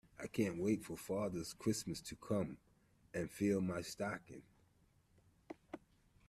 I 0.19 0.25
can't 0.25 0.57
wait 0.59 0.83
for 0.83 0.97
Father 0.97 1.43
Christmas 1.59 2.01
to 2.01 2.15
come 2.15 2.57
and 3.13 3.29
fill 3.29 3.61
my 3.61 3.81
stocking 3.81 4.41